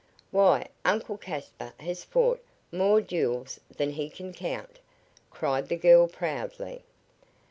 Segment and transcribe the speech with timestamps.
[0.31, 4.79] "Why, Uncle Caspar has fought more duels than he can count,"
[5.29, 6.81] cried the girl, proudly.